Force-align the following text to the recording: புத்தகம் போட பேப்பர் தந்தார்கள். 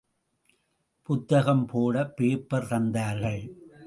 புத்தகம் 1.09 1.65
போட 1.65 2.05
பேப்பர் 2.05 2.67
தந்தார்கள். 2.67 3.41